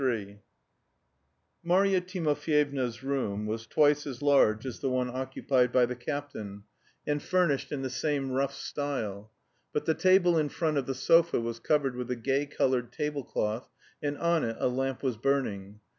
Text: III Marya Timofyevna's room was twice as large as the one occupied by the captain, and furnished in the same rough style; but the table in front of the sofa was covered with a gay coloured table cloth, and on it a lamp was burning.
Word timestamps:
III 0.03 0.41
Marya 1.61 2.01
Timofyevna's 2.01 3.03
room 3.03 3.45
was 3.45 3.67
twice 3.67 4.07
as 4.07 4.23
large 4.23 4.65
as 4.65 4.79
the 4.79 4.89
one 4.89 5.11
occupied 5.11 5.71
by 5.71 5.85
the 5.85 5.95
captain, 5.95 6.63
and 7.05 7.21
furnished 7.21 7.71
in 7.71 7.83
the 7.83 7.89
same 7.91 8.31
rough 8.31 8.55
style; 8.55 9.31
but 9.71 9.85
the 9.85 9.93
table 9.93 10.39
in 10.39 10.49
front 10.49 10.79
of 10.79 10.87
the 10.87 10.95
sofa 10.95 11.39
was 11.39 11.59
covered 11.59 11.95
with 11.95 12.09
a 12.09 12.15
gay 12.15 12.47
coloured 12.47 12.91
table 12.91 13.23
cloth, 13.23 13.69
and 14.01 14.17
on 14.17 14.43
it 14.43 14.55
a 14.57 14.67
lamp 14.67 15.03
was 15.03 15.17
burning. 15.17 15.79